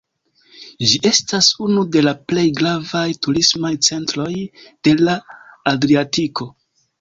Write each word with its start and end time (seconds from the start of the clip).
Ĝi 0.91 0.99
estas 1.09 1.49
unu 1.65 1.83
de 1.95 2.01
la 2.05 2.13
plej 2.33 2.45
gravaj 2.61 3.03
turismaj 3.27 3.71
centroj 3.89 4.27
de 4.89 4.97
la 5.03 5.15
Adriatiko. 5.75 6.51